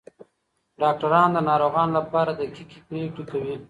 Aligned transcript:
ډاکټران 0.81 1.29
د 1.33 1.37
ناروغانو 1.49 1.93
لپاره 1.99 2.31
دقیقې 2.41 2.79
پریکړې 2.87 3.23
کوي. 3.31 3.55